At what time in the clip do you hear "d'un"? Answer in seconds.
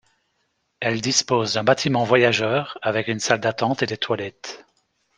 1.53-1.63